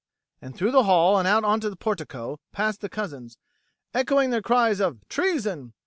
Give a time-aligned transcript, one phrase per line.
[0.41, 3.37] And through the hall and out to the portico passed the cousins,
[3.93, 5.75] echoing their cries of "Treason!"